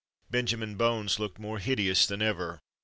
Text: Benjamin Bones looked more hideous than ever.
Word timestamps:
Benjamin 0.31 0.77
Bones 0.77 1.19
looked 1.19 1.37
more 1.37 1.59
hideous 1.59 2.07
than 2.07 2.23
ever. 2.23 2.59